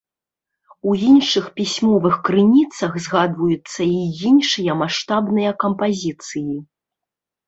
У 0.91 0.93
іншых 1.09 1.49
пісьмовых 1.57 2.15
крыніцах 2.29 2.91
згадваюцца 3.07 3.81
і 3.89 3.99
іншыя 4.31 4.71
маштабныя 4.81 5.51
кампазіцыі. 5.65 6.55